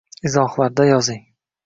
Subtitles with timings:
[0.29, 1.21] Izohlarda yozing